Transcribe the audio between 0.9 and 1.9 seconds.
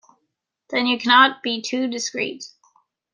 cannot be too